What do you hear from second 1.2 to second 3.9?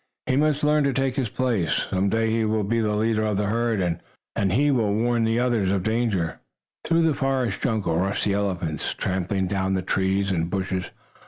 place. Some day he will be the leader of the herd,